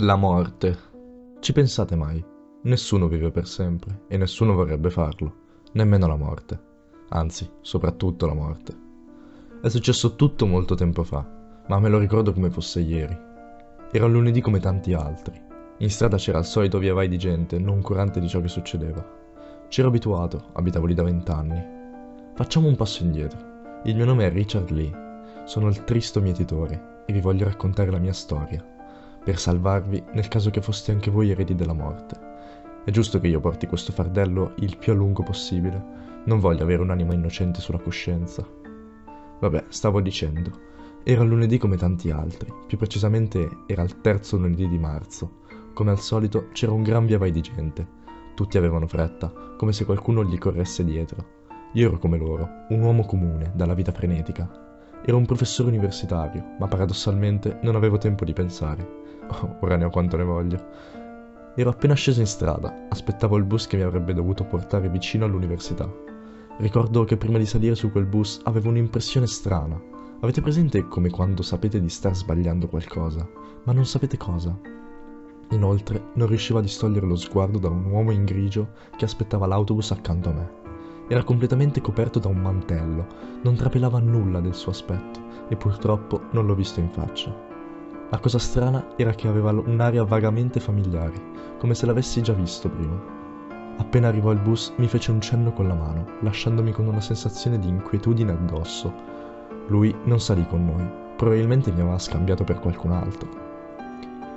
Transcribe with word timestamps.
La 0.00 0.16
morte. 0.16 0.76
Ci 1.40 1.54
pensate 1.54 1.96
mai? 1.96 2.22
Nessuno 2.64 3.08
vive 3.08 3.30
per 3.30 3.46
sempre 3.46 4.02
e 4.08 4.18
nessuno 4.18 4.52
vorrebbe 4.52 4.90
farlo, 4.90 5.34
nemmeno 5.72 6.06
la 6.06 6.16
morte. 6.16 6.60
Anzi, 7.08 7.50
soprattutto 7.62 8.26
la 8.26 8.34
morte. 8.34 8.76
È 9.62 9.70
successo 9.70 10.14
tutto 10.14 10.44
molto 10.44 10.74
tempo 10.74 11.02
fa, 11.02 11.26
ma 11.66 11.78
me 11.78 11.88
lo 11.88 11.96
ricordo 11.96 12.34
come 12.34 12.50
fosse 12.50 12.80
ieri. 12.80 13.16
Era 13.90 14.04
un 14.04 14.12
lunedì 14.12 14.42
come 14.42 14.60
tanti 14.60 14.92
altri. 14.92 15.40
In 15.78 15.88
strada 15.88 16.18
c'era 16.18 16.40
il 16.40 16.44
solito 16.44 16.78
via 16.78 16.92
vai 16.92 17.08
di 17.08 17.16
gente, 17.16 17.58
non 17.58 17.80
curante 17.80 18.20
di 18.20 18.28
ciò 18.28 18.42
che 18.42 18.48
succedeva. 18.48 19.02
C'ero 19.68 19.88
abituato, 19.88 20.50
abitavo 20.52 20.84
lì 20.84 20.92
da 20.92 21.04
vent'anni. 21.04 21.64
Facciamo 22.34 22.68
un 22.68 22.76
passo 22.76 23.02
indietro. 23.02 23.80
Il 23.84 23.96
mio 23.96 24.04
nome 24.04 24.26
è 24.26 24.30
Richard 24.30 24.68
Lee. 24.68 25.44
Sono 25.46 25.68
il 25.68 25.84
tristo 25.84 26.20
mietitore 26.20 27.04
e 27.06 27.14
vi 27.14 27.20
voglio 27.22 27.46
raccontare 27.46 27.90
la 27.90 27.98
mia 27.98 28.12
storia, 28.12 28.62
per 29.26 29.40
salvarvi 29.40 30.00
nel 30.12 30.28
caso 30.28 30.50
che 30.50 30.62
foste 30.62 30.92
anche 30.92 31.10
voi 31.10 31.32
eredi 31.32 31.56
della 31.56 31.72
morte. 31.72 32.16
È 32.84 32.92
giusto 32.92 33.18
che 33.18 33.26
io 33.26 33.40
porti 33.40 33.66
questo 33.66 33.90
fardello 33.90 34.52
il 34.58 34.76
più 34.76 34.92
a 34.92 34.94
lungo 34.94 35.24
possibile. 35.24 36.22
Non 36.26 36.38
voglio 36.38 36.62
avere 36.62 36.82
un'anima 36.82 37.12
innocente 37.12 37.60
sulla 37.60 37.80
coscienza. 37.80 38.46
Vabbè, 39.40 39.64
stavo 39.66 40.00
dicendo. 40.00 40.52
Era 41.02 41.24
lunedì 41.24 41.58
come 41.58 41.76
tanti 41.76 42.12
altri, 42.12 42.52
più 42.68 42.78
precisamente 42.78 43.48
era 43.66 43.82
il 43.82 44.00
terzo 44.00 44.36
lunedì 44.36 44.68
di 44.68 44.78
marzo. 44.78 45.38
Come 45.74 45.90
al 45.90 45.98
solito 45.98 46.46
c'era 46.52 46.70
un 46.70 46.84
gran 46.84 47.04
via 47.04 47.18
vai 47.18 47.32
di 47.32 47.40
gente. 47.40 47.84
Tutti 48.36 48.56
avevano 48.58 48.86
fretta, 48.86 49.32
come 49.56 49.72
se 49.72 49.84
qualcuno 49.84 50.22
gli 50.22 50.38
corresse 50.38 50.84
dietro. 50.84 51.26
Io 51.72 51.88
ero 51.88 51.98
come 51.98 52.16
loro, 52.16 52.48
un 52.68 52.80
uomo 52.80 53.04
comune, 53.04 53.50
dalla 53.56 53.74
vita 53.74 53.90
frenetica. 53.90 54.48
Ero 55.04 55.16
un 55.16 55.26
professore 55.26 55.70
universitario, 55.70 56.54
ma 56.60 56.68
paradossalmente 56.68 57.58
non 57.62 57.74
avevo 57.74 57.98
tempo 57.98 58.24
di 58.24 58.32
pensare. 58.32 59.02
Ora 59.60 59.76
ne 59.76 59.84
ho 59.84 59.90
quanto 59.90 60.16
ne 60.16 60.24
voglio. 60.24 60.64
Ero 61.54 61.70
appena 61.70 61.94
sceso 61.94 62.20
in 62.20 62.26
strada, 62.26 62.86
aspettavo 62.88 63.36
il 63.36 63.44
bus 63.44 63.66
che 63.66 63.76
mi 63.76 63.82
avrebbe 63.82 64.12
dovuto 64.12 64.44
portare 64.44 64.90
vicino 64.90 65.24
all'università. 65.24 65.90
Ricordo 66.58 67.04
che 67.04 67.16
prima 67.16 67.38
di 67.38 67.46
salire 67.46 67.74
su 67.74 67.90
quel 67.90 68.06
bus 68.06 68.40
avevo 68.44 68.68
un'impressione 68.68 69.26
strana. 69.26 69.80
Avete 70.20 70.40
presente 70.40 70.88
come 70.88 71.10
quando 71.10 71.42
sapete 71.42 71.80
di 71.80 71.88
star 71.88 72.14
sbagliando 72.14 72.68
qualcosa, 72.68 73.28
ma 73.64 73.72
non 73.72 73.86
sapete 73.86 74.16
cosa? 74.16 74.58
Inoltre 75.50 76.10
non 76.14 76.26
riuscivo 76.26 76.58
a 76.58 76.62
distogliere 76.62 77.06
lo 77.06 77.16
sguardo 77.16 77.58
da 77.58 77.68
un 77.68 77.84
uomo 77.84 78.10
in 78.10 78.24
grigio 78.24 78.72
che 78.96 79.04
aspettava 79.04 79.46
l'autobus 79.46 79.92
accanto 79.92 80.30
a 80.30 80.32
me. 80.32 80.50
Era 81.08 81.22
completamente 81.22 81.80
coperto 81.80 82.18
da 82.18 82.28
un 82.28 82.38
mantello, 82.38 83.06
non 83.42 83.54
trapelava 83.54 83.98
nulla 84.00 84.40
del 84.40 84.54
suo 84.54 84.72
aspetto 84.72 85.20
e 85.48 85.56
purtroppo 85.56 86.22
non 86.32 86.46
l'ho 86.46 86.54
visto 86.54 86.80
in 86.80 86.90
faccia. 86.90 87.55
La 88.10 88.20
cosa 88.20 88.38
strana 88.38 88.92
era 88.94 89.10
che 89.14 89.26
aveva 89.26 89.50
un'aria 89.50 90.04
vagamente 90.04 90.60
familiare, 90.60 91.20
come 91.58 91.74
se 91.74 91.86
l'avessi 91.86 92.22
già 92.22 92.34
visto 92.34 92.68
prima. 92.68 92.96
Appena 93.78 94.06
arrivò 94.06 94.30
il 94.30 94.38
bus 94.38 94.72
mi 94.76 94.86
fece 94.86 95.10
un 95.10 95.20
cenno 95.20 95.52
con 95.52 95.66
la 95.66 95.74
mano, 95.74 96.04
lasciandomi 96.20 96.70
con 96.70 96.86
una 96.86 97.00
sensazione 97.00 97.58
di 97.58 97.66
inquietudine 97.66 98.30
addosso. 98.30 98.92
Lui 99.66 99.92
non 100.04 100.20
salì 100.20 100.46
con 100.46 100.64
noi, 100.64 100.88
probabilmente 101.16 101.72
mi 101.72 101.80
aveva 101.80 101.98
scambiato 101.98 102.44
per 102.44 102.60
qualcun 102.60 102.92
altro. 102.92 103.28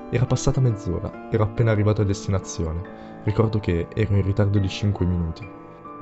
Era 0.10 0.26
passata 0.26 0.60
mezz'ora, 0.60 1.30
ero 1.30 1.44
appena 1.44 1.70
arrivato 1.70 2.02
a 2.02 2.06
destinazione. 2.06 3.22
Ricordo 3.24 3.60
che 3.60 3.88
ero 3.94 4.16
in 4.16 4.24
ritardo 4.24 4.58
di 4.58 4.68
5 4.68 5.06
minuti. 5.06 5.48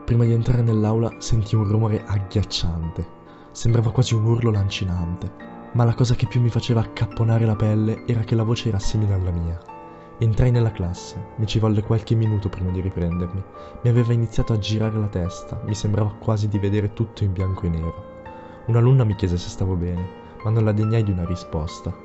Prima 0.06 0.24
di 0.24 0.32
entrare 0.32 0.62
nell'aula 0.62 1.16
sentì 1.18 1.58
un 1.58 1.66
rumore 1.66 2.02
agghiacciante. 2.06 3.06
Sembrava 3.52 3.92
quasi 3.92 4.14
un 4.14 4.24
urlo 4.24 4.52
lancinante 4.52 5.56
ma 5.78 5.84
la 5.84 5.94
cosa 5.94 6.16
che 6.16 6.26
più 6.26 6.42
mi 6.42 6.50
faceva 6.50 6.80
accapponare 6.80 7.46
la 7.46 7.56
pelle 7.56 8.04
era 8.08 8.22
che 8.22 8.34
la 8.34 8.42
voce 8.42 8.70
era 8.70 8.80
simile 8.80 9.14
alla 9.14 9.30
mia. 9.30 9.62
Entrai 10.18 10.50
nella 10.50 10.72
classe, 10.72 11.34
mi 11.36 11.46
ci 11.46 11.60
volle 11.60 11.84
qualche 11.84 12.16
minuto 12.16 12.50
prima 12.50 12.72
di 12.72 12.82
riprendermi. 12.82 13.44
Mi 13.84 13.90
aveva 13.92 14.12
iniziato 14.12 14.54
a 14.54 14.58
girare 14.58 14.98
la 14.98 15.06
testa, 15.06 15.62
mi 15.66 15.76
sembrava 15.76 16.16
quasi 16.16 16.48
di 16.48 16.58
vedere 16.58 16.94
tutto 16.94 17.24
in 17.24 17.32
bianco 17.32 17.68
e 17.68 17.70
nero. 17.70 18.06
Un'alunna 18.66 19.04
mi 19.04 19.14
chiese 19.14 19.38
se 19.38 19.50
stavo 19.50 19.76
bene, 19.76 20.04
ma 20.44 20.50
non 20.50 20.64
la 20.64 20.72
degnai 20.72 21.04
di 21.04 21.12
una 21.12 21.26
risposta. 21.26 21.96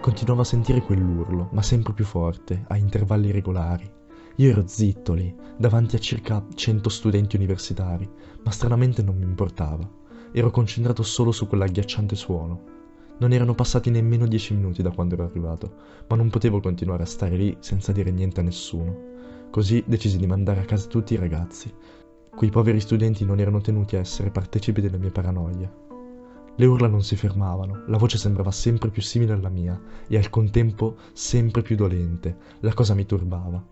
Continuavo 0.00 0.40
a 0.40 0.44
sentire 0.44 0.80
quell'urlo, 0.80 1.50
ma 1.52 1.60
sempre 1.60 1.92
più 1.92 2.06
forte, 2.06 2.64
a 2.68 2.78
intervalli 2.78 3.30
regolari. 3.30 3.86
Io 4.36 4.50
ero 4.50 4.66
zitto 4.66 5.12
lì, 5.12 5.36
davanti 5.58 5.96
a 5.96 5.98
circa 5.98 6.42
cento 6.54 6.88
studenti 6.88 7.36
universitari, 7.36 8.10
ma 8.42 8.50
stranamente 8.50 9.02
non 9.02 9.18
mi 9.18 9.24
importava. 9.24 9.86
Ero 10.32 10.50
concentrato 10.50 11.02
solo 11.02 11.32
su 11.32 11.46
quell'agghiacciante 11.46 12.16
suono. 12.16 12.72
Non 13.16 13.32
erano 13.32 13.54
passati 13.54 13.90
nemmeno 13.90 14.26
dieci 14.26 14.54
minuti 14.54 14.82
da 14.82 14.90
quando 14.90 15.14
ero 15.14 15.24
arrivato, 15.24 15.74
ma 16.08 16.16
non 16.16 16.30
potevo 16.30 16.60
continuare 16.60 17.04
a 17.04 17.06
stare 17.06 17.36
lì 17.36 17.56
senza 17.60 17.92
dire 17.92 18.10
niente 18.10 18.40
a 18.40 18.42
nessuno. 18.42 19.12
Così 19.50 19.84
decisi 19.86 20.18
di 20.18 20.26
mandare 20.26 20.60
a 20.60 20.64
casa 20.64 20.88
tutti 20.88 21.14
i 21.14 21.18
ragazzi. 21.18 21.72
Quei 22.34 22.50
poveri 22.50 22.80
studenti 22.80 23.24
non 23.24 23.38
erano 23.38 23.60
tenuti 23.60 23.94
a 23.94 24.00
essere 24.00 24.30
partecipi 24.30 24.80
delle 24.80 24.98
mie 24.98 25.10
paranoie. 25.10 25.82
Le 26.56 26.66
urla 26.66 26.88
non 26.88 27.02
si 27.02 27.14
fermavano, 27.14 27.84
la 27.86 27.96
voce 27.96 28.18
sembrava 28.18 28.50
sempre 28.50 28.90
più 28.90 29.02
simile 29.02 29.32
alla 29.32 29.48
mia 29.48 29.80
e 30.08 30.16
al 30.16 30.30
contempo 30.30 30.96
sempre 31.12 31.62
più 31.62 31.76
dolente. 31.76 32.36
La 32.60 32.74
cosa 32.74 32.94
mi 32.94 33.06
turbava. 33.06 33.62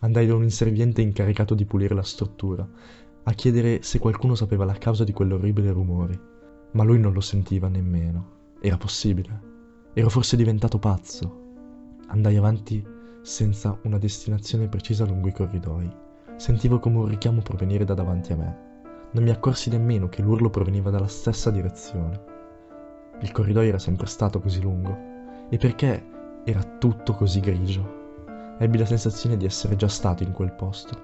Andai 0.00 0.26
da 0.26 0.34
un 0.34 0.42
inserviente 0.42 1.00
incaricato 1.00 1.54
di 1.54 1.64
pulire 1.64 1.94
la 1.94 2.02
struttura, 2.02 2.68
a 3.22 3.32
chiedere 3.32 3.82
se 3.82 3.98
qualcuno 3.98 4.34
sapeva 4.34 4.66
la 4.66 4.74
causa 4.74 5.04
di 5.04 5.12
quell'orribile 5.12 5.72
rumore, 5.72 6.20
ma 6.72 6.84
lui 6.84 6.98
non 6.98 7.14
lo 7.14 7.20
sentiva 7.20 7.68
nemmeno. 7.68 8.33
Era 8.64 8.78
possibile. 8.78 9.40
Ero 9.92 10.08
forse 10.08 10.36
diventato 10.36 10.78
pazzo. 10.78 11.98
Andai 12.06 12.38
avanti 12.38 12.82
senza 13.20 13.78
una 13.82 13.98
destinazione 13.98 14.68
precisa 14.68 15.04
lungo 15.04 15.28
i 15.28 15.34
corridoi. 15.34 15.94
Sentivo 16.36 16.78
come 16.78 16.96
un 16.96 17.08
richiamo 17.08 17.42
provenire 17.42 17.84
da 17.84 17.92
davanti 17.92 18.32
a 18.32 18.36
me. 18.36 18.58
Non 19.10 19.22
mi 19.22 19.28
accorsi 19.28 19.68
nemmeno 19.68 20.08
che 20.08 20.22
l'urlo 20.22 20.48
proveniva 20.48 20.88
dalla 20.88 21.08
stessa 21.08 21.50
direzione. 21.50 22.18
Il 23.20 23.32
corridoio 23.32 23.68
era 23.68 23.78
sempre 23.78 24.06
stato 24.06 24.40
così 24.40 24.62
lungo. 24.62 24.96
E 25.50 25.58
perché 25.58 26.02
era 26.46 26.62
tutto 26.62 27.12
così 27.12 27.40
grigio? 27.40 28.14
Ebbi 28.58 28.78
la 28.78 28.86
sensazione 28.86 29.36
di 29.36 29.44
essere 29.44 29.76
già 29.76 29.88
stato 29.88 30.22
in 30.22 30.32
quel 30.32 30.52
posto. 30.52 30.98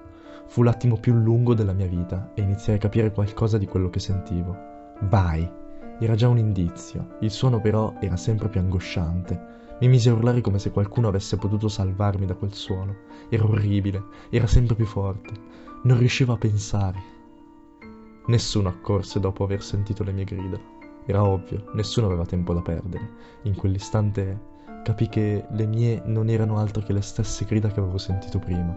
Fu 0.47 0.63
l'attimo 0.63 0.97
più 0.97 1.13
lungo 1.13 1.53
della 1.53 1.73
mia 1.73 1.85
vita 1.85 2.31
e 2.33 2.41
iniziai 2.41 2.77
a 2.77 2.79
capire 2.79 3.11
qualcosa 3.11 3.59
di 3.59 3.67
quello 3.67 3.91
che 3.91 3.99
sentivo. 3.99 4.57
Vai! 5.01 5.60
Era 6.01 6.15
già 6.15 6.27
un 6.27 6.39
indizio, 6.39 7.17
il 7.19 7.29
suono 7.29 7.61
però 7.61 7.93
era 7.99 8.17
sempre 8.17 8.49
più 8.49 8.59
angosciante. 8.59 9.39
Mi 9.81 9.87
mise 9.87 10.09
a 10.09 10.13
urlare 10.13 10.41
come 10.41 10.57
se 10.57 10.71
qualcuno 10.71 11.07
avesse 11.07 11.37
potuto 11.37 11.67
salvarmi 11.67 12.25
da 12.25 12.33
quel 12.33 12.55
suono. 12.55 12.95
Era 13.29 13.43
orribile, 13.43 14.05
era 14.31 14.47
sempre 14.47 14.73
più 14.73 14.87
forte. 14.87 15.31
Non 15.83 15.99
riuscivo 15.99 16.33
a 16.33 16.39
pensare. 16.39 16.99
Nessuno 18.25 18.69
accorse 18.69 19.19
dopo 19.19 19.43
aver 19.43 19.61
sentito 19.61 20.03
le 20.03 20.11
mie 20.11 20.23
grida. 20.23 20.59
Era 21.05 21.23
ovvio, 21.23 21.69
nessuno 21.75 22.07
aveva 22.07 22.25
tempo 22.25 22.55
da 22.55 22.61
perdere. 22.61 23.09
In 23.43 23.53
quell'istante 23.53 24.39
capì 24.83 25.07
che 25.07 25.45
le 25.51 25.65
mie 25.67 26.01
non 26.03 26.29
erano 26.29 26.57
altro 26.57 26.81
che 26.81 26.93
le 26.93 27.01
stesse 27.01 27.45
grida 27.45 27.69
che 27.69 27.79
avevo 27.79 27.99
sentito 27.99 28.39
prima. 28.39 28.75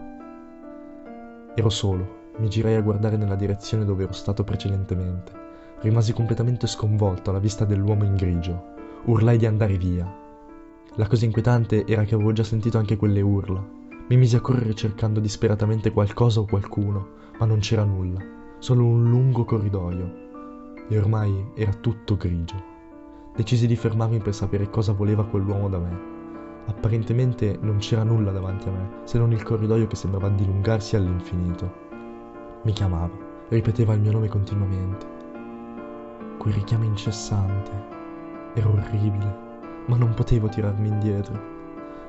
Ero 1.55 1.69
solo, 1.69 2.33
mi 2.37 2.49
girai 2.49 2.75
a 2.75 2.81
guardare 2.81 3.17
nella 3.17 3.33
direzione 3.33 3.83
dove 3.83 4.03
ero 4.03 4.13
stato 4.13 4.43
precedentemente. 4.43 5.44
Rimasi 5.85 6.13
completamente 6.13 6.65
sconvolto 6.65 7.29
alla 7.29 7.37
vista 7.37 7.63
dell'uomo 7.63 8.05
in 8.05 8.15
grigio. 8.15 8.73
Urlai 9.03 9.37
di 9.37 9.45
andare 9.45 9.77
via. 9.77 10.11
La 10.95 11.05
cosa 11.05 11.25
inquietante 11.25 11.85
era 11.85 12.05
che 12.05 12.15
avevo 12.15 12.31
già 12.31 12.43
sentito 12.43 12.79
anche 12.79 12.97
quelle 12.97 13.21
urla. 13.21 13.63
Mi 14.07 14.17
misi 14.17 14.35
a 14.35 14.41
correre 14.41 14.73
cercando 14.73 15.19
disperatamente 15.19 15.91
qualcosa 15.91 16.39
o 16.39 16.45
qualcuno, 16.45 17.09
ma 17.37 17.45
non 17.45 17.59
c'era 17.59 17.83
nulla, 17.83 18.19
solo 18.57 18.83
un 18.83 19.07
lungo 19.11 19.45
corridoio. 19.45 20.11
E 20.89 20.97
ormai 20.97 21.51
era 21.53 21.73
tutto 21.73 22.17
grigio. 22.17 22.55
Decisi 23.35 23.67
di 23.67 23.75
fermarmi 23.75 24.17
per 24.17 24.33
sapere 24.33 24.71
cosa 24.71 24.91
voleva 24.91 25.27
quell'uomo 25.27 25.69
da 25.69 25.77
me. 25.77 25.99
Apparentemente 26.65 27.59
non 27.61 27.77
c'era 27.77 28.01
nulla 28.01 28.31
davanti 28.31 28.67
a 28.69 28.71
me, 28.71 28.89
se 29.03 29.19
non 29.19 29.31
il 29.31 29.43
corridoio 29.43 29.85
che 29.85 29.95
sembrava 29.95 30.29
dilungarsi 30.29 30.95
all'infinito. 30.95 31.71
Mi 32.63 32.71
chiamava, 32.71 33.15
ripeteva 33.49 33.93
il 33.93 34.01
mio 34.01 34.13
nome 34.13 34.29
continuamente 34.29 35.14
quel 36.37 36.53
richiamo 36.53 36.83
incessante. 36.83 37.71
Era 38.53 38.69
orribile, 38.69 39.37
ma 39.87 39.97
non 39.97 40.13
potevo 40.13 40.47
tirarmi 40.47 40.87
indietro. 40.87 41.53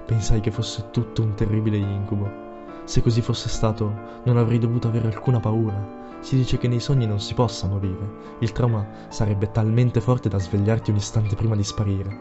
Pensai 0.07 0.41
che 0.41 0.51
fosse 0.51 0.91
tutto 0.91 1.23
un 1.23 1.35
terribile 1.35 1.77
incubo. 1.77 2.45
Se 2.85 3.03
così 3.03 3.21
fosse 3.21 3.49
stato, 3.49 3.93
non 4.25 4.37
avrei 4.37 4.59
dovuto 4.59 4.89
avere 4.89 5.09
alcuna 5.09 5.41
paura. 5.41 6.05
Si 6.21 6.37
dice 6.37 6.59
che 6.59 6.69
nei 6.69 6.81
sogni 6.81 7.07
non 7.07 7.21
si 7.21 7.35
possa 7.35 7.67
morire. 7.67 8.35
Il 8.39 8.53
trauma 8.53 8.87
sarebbe 9.09 9.51
talmente 9.51 10.01
forte 10.01 10.29
da 10.29 10.39
svegliarti 10.39 10.91
un 10.91 10.97
istante 10.97 11.35
prima 11.35 11.57
di 11.57 11.65
sparire. 11.65 12.19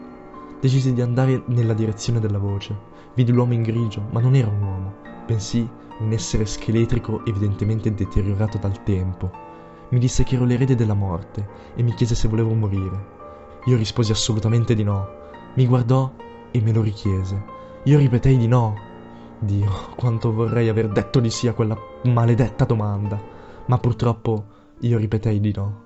Decisi 0.60 0.92
di 0.92 1.00
andare 1.00 1.42
nella 1.46 1.74
direzione 1.74 2.18
della 2.18 2.38
voce. 2.38 2.76
Vidi 3.14 3.32
l'uomo 3.32 3.54
in 3.54 3.62
grigio, 3.62 4.02
ma 4.10 4.20
non 4.20 4.34
era 4.34 4.48
un 4.48 4.62
uomo, 4.62 4.94
bensì 5.26 5.68
un 5.98 6.12
essere 6.12 6.44
scheletrico 6.44 7.24
evidentemente 7.24 7.94
deteriorato 7.94 8.58
dal 8.58 8.82
tempo, 8.82 9.30
mi 9.90 9.98
disse 9.98 10.24
che 10.24 10.34
ero 10.34 10.44
l'erede 10.44 10.74
della 10.74 10.94
morte 10.94 11.48
e 11.74 11.82
mi 11.82 11.94
chiese 11.94 12.14
se 12.14 12.28
volevo 12.28 12.54
morire. 12.54 13.14
Io 13.66 13.76
risposi 13.76 14.12
assolutamente 14.12 14.74
di 14.74 14.82
no. 14.82 15.08
Mi 15.54 15.66
guardò 15.66 16.12
e 16.50 16.60
me 16.60 16.72
lo 16.72 16.82
richiese. 16.82 17.42
Io 17.84 17.98
ripetei 17.98 18.36
di 18.36 18.46
no. 18.46 18.74
Dio, 19.38 19.70
quanto 19.96 20.32
vorrei 20.32 20.68
aver 20.68 20.88
detto 20.88 21.20
di 21.20 21.30
sì 21.30 21.46
a 21.46 21.52
quella 21.52 21.76
maledetta 22.04 22.64
domanda, 22.64 23.20
ma 23.66 23.78
purtroppo 23.78 24.44
io 24.80 24.98
ripetei 24.98 25.40
di 25.40 25.52
no. 25.54 25.84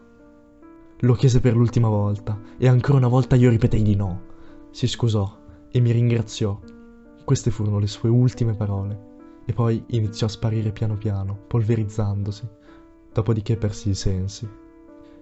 Lo 1.00 1.14
chiese 1.14 1.41
per 1.41 1.56
l'ultima 1.56 1.88
volta 1.88 2.38
e 2.58 2.69
ancora 2.69 2.99
una 2.99 3.08
volta 3.08 3.35
io 3.37 3.50
ripetei 3.50 3.82
di 3.82 3.97
no. 3.97 4.23
Si 4.70 4.87
scusò 4.87 5.38
e 5.70 5.81
mi 5.81 5.91
ringraziò. 5.91 6.58
Queste 7.25 7.50
furono 7.50 7.79
le 7.79 7.87
sue 7.87 8.08
ultime 8.08 8.55
parole 8.55 9.08
e 9.47 9.52
poi 9.52 9.82
iniziò 9.88 10.26
a 10.26 10.31
sparire 10.31 10.73
piano 10.73 10.97
piano, 10.97 11.37
polverizzandosi. 11.47 12.49
Dopodiché 13.12 13.56
persi 13.56 13.90
i 13.90 13.94
sensi. 13.94 14.48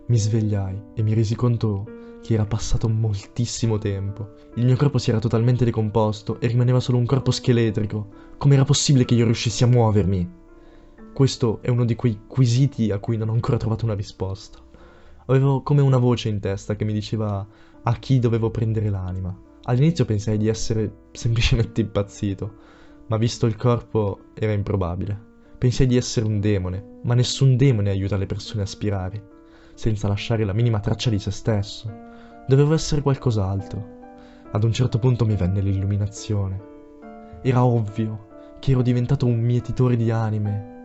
Mi 0.07 0.19
svegliai 0.19 0.83
e 0.95 1.03
mi 1.03 1.15
resi 1.15 1.35
conto 1.35 1.87
che 2.23 2.35
era 2.35 2.45
passato 2.45 2.87
moltissimo 2.89 3.79
tempo. 3.79 4.35
Il 4.57 4.67
mio 4.67 4.77
corpo 4.77 4.99
si 4.99 5.09
era 5.09 5.19
totalmente 5.19 5.65
decomposto 5.65 6.39
e 6.41 6.49
rimaneva 6.49 6.81
solo 6.81 6.99
un 6.99 7.07
corpo 7.07 7.31
scheletrico. 7.31 8.09
Com'era 8.37 8.65
possibile 8.65 9.07
che 9.07 9.15
io 9.15 9.25
riuscissi 9.25 9.65
a 9.65 9.69
muovermi? 9.69 10.31
Questo 11.15 11.61
è 11.63 11.71
uno 11.71 11.87
di 11.87 11.97
quei 11.97 12.21
quesiti 12.27 12.91
a 12.91 12.99
cui 12.99 13.17
non 13.17 13.31
ho 13.31 13.33
ancora 13.33 13.57
trovato 13.57 13.87
una 13.87 13.95
risposta. 13.95 14.59
Avevo 15.27 15.63
come 15.63 15.81
una 15.81 15.99
voce 15.99 16.29
in 16.29 16.41
testa 16.41 16.77
che 16.77 16.85
mi 16.85 16.93
diceva 16.93 17.47
a 17.83 17.97
chi 17.97 18.19
dovevo 18.19 18.51
prendere 18.51 18.91
l'anima. 18.91 19.35
All'inizio 19.63 20.05
pensai 20.05 20.37
di 20.37 20.49
essere 20.49 21.07
semplicemente 21.13 21.81
impazzito, 21.81 22.53
ma 23.07 23.17
visto 23.17 23.47
il 23.47 23.57
corpo 23.57 24.21
era 24.35 24.53
improbabile. 24.53 25.28
Pensai 25.59 25.89
di 25.89 25.97
essere 25.97 26.25
un 26.25 26.39
demone, 26.39 27.01
ma 27.03 27.15
nessun 27.15 27.57
demone 27.57 27.91
aiuta 27.91 28.17
le 28.17 28.27
persone 28.27 28.63
a 28.63 28.67
spirare, 28.67 29.21
senza 29.75 30.07
lasciare 30.07 30.45
la 30.45 30.53
minima 30.53 30.79
traccia 30.79 31.11
di 31.11 31.19
se 31.19 31.33
stesso. 31.33 31.93
Dovevo 32.47 32.75
essere 32.75 33.03
qualcos'altro. 33.03 33.97
Ad 34.53 34.63
un 34.63 34.73
certo 34.73 35.01
punto 35.01 35.27
mi 35.27 35.35
venne 35.35 35.61
l'illuminazione. 35.61 36.63
Era 37.43 37.65
ovvio 37.65 38.27
che 38.61 38.71
ero 38.71 38.83
diventato 38.83 39.27
un 39.27 39.41
mietitore 39.41 39.97
di 39.97 40.13
anime. 40.13 40.77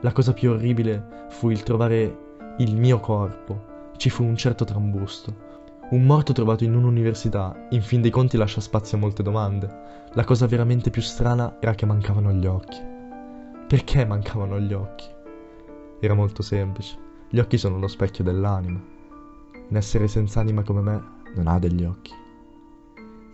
La 0.00 0.10
cosa 0.10 0.32
più 0.32 0.50
orribile 0.50 1.26
fu 1.28 1.50
il 1.50 1.62
trovare 1.62 2.18
il 2.58 2.74
mio 2.74 2.98
corpo. 2.98 3.92
Ci 3.96 4.10
fu 4.10 4.24
un 4.24 4.36
certo 4.36 4.64
trambusto. 4.64 5.48
Un 5.90 6.02
morto 6.02 6.32
trovato 6.32 6.64
in 6.64 6.74
un'università, 6.74 7.68
in 7.70 7.82
fin 7.82 8.00
dei 8.00 8.10
conti 8.10 8.36
lascia 8.36 8.60
spazio 8.60 8.96
a 8.96 9.00
molte 9.00 9.22
domande. 9.22 9.68
La 10.14 10.24
cosa 10.24 10.48
veramente 10.48 10.90
più 10.90 11.00
strana 11.00 11.58
era 11.60 11.76
che 11.76 11.86
mancavano 11.86 12.32
gli 12.32 12.46
occhi. 12.46 12.98
Perché 13.70 14.04
mancavano 14.04 14.58
gli 14.58 14.72
occhi? 14.72 15.06
Era 16.00 16.14
molto 16.14 16.42
semplice. 16.42 16.98
Gli 17.28 17.38
occhi 17.38 17.56
sono 17.56 17.78
lo 17.78 17.86
specchio 17.86 18.24
dell'anima. 18.24 18.82
Un 19.68 19.76
essere 19.76 20.08
senza 20.08 20.40
anima 20.40 20.64
come 20.64 20.80
me 20.80 21.02
non 21.36 21.46
ha 21.46 21.56
degli 21.60 21.84
occhi. 21.84 22.12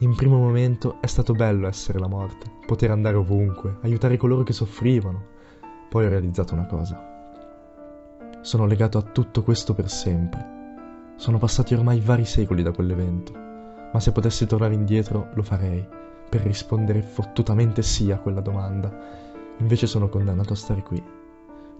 In 0.00 0.14
primo 0.14 0.36
momento 0.36 1.00
è 1.00 1.06
stato 1.06 1.32
bello 1.32 1.66
essere 1.66 1.98
la 1.98 2.06
morte, 2.06 2.50
poter 2.66 2.90
andare 2.90 3.16
ovunque, 3.16 3.78
aiutare 3.80 4.18
coloro 4.18 4.42
che 4.42 4.52
soffrivano. 4.52 5.24
Poi 5.88 6.04
ho 6.04 6.10
realizzato 6.10 6.52
una 6.52 6.66
cosa. 6.66 7.30
Sono 8.42 8.66
legato 8.66 8.98
a 8.98 9.02
tutto 9.02 9.42
questo 9.42 9.72
per 9.72 9.88
sempre. 9.88 11.14
Sono 11.16 11.38
passati 11.38 11.72
ormai 11.72 12.00
vari 12.00 12.26
secoli 12.26 12.62
da 12.62 12.72
quell'evento, 12.72 13.32
ma 13.90 14.00
se 14.00 14.12
potessi 14.12 14.44
tornare 14.44 14.74
indietro 14.74 15.30
lo 15.32 15.42
farei, 15.42 15.82
per 16.28 16.42
rispondere 16.42 17.00
fottutamente 17.00 17.80
sì 17.80 18.10
a 18.10 18.18
quella 18.18 18.42
domanda. 18.42 19.24
Invece 19.58 19.86
sono 19.86 20.08
condannato 20.08 20.52
a 20.52 20.56
stare 20.56 20.82
qui, 20.82 21.02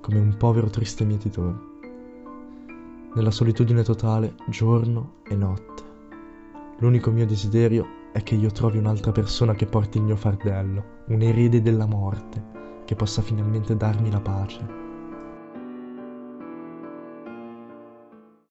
come 0.00 0.18
un 0.18 0.36
povero 0.36 0.68
triste 0.70 1.04
mietitore 1.04 1.74
nella 3.16 3.30
solitudine 3.30 3.82
totale, 3.82 4.34
giorno 4.46 5.14
e 5.26 5.34
notte. 5.34 5.82
L'unico 6.78 7.10
mio 7.10 7.24
desiderio 7.24 8.10
è 8.12 8.22
che 8.22 8.34
io 8.34 8.50
trovi 8.50 8.76
un'altra 8.76 9.10
persona 9.10 9.54
che 9.54 9.64
porti 9.64 9.96
il 9.96 10.04
mio 10.04 10.16
fardello, 10.16 10.84
un 11.06 11.22
erede 11.22 11.62
della 11.62 11.86
morte, 11.86 12.44
che 12.84 12.94
possa 12.94 13.22
finalmente 13.22 13.74
darmi 13.74 14.10
la 14.10 14.20
pace. 14.20 14.85